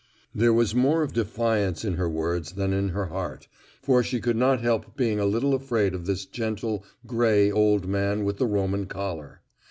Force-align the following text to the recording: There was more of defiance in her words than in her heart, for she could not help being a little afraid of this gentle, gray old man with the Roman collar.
There 0.33 0.51
was 0.51 0.73
more 0.73 1.03
of 1.03 1.13
defiance 1.13 1.85
in 1.85 1.93
her 1.93 2.09
words 2.09 2.53
than 2.53 2.73
in 2.73 2.89
her 2.89 3.05
heart, 3.05 3.47
for 3.83 4.01
she 4.01 4.19
could 4.19 4.35
not 4.35 4.59
help 4.59 4.97
being 4.97 5.19
a 5.19 5.27
little 5.27 5.53
afraid 5.53 5.93
of 5.93 6.07
this 6.07 6.25
gentle, 6.25 6.83
gray 7.05 7.51
old 7.51 7.87
man 7.87 8.23
with 8.23 8.37
the 8.37 8.47
Roman 8.47 8.87
collar. 8.87 9.41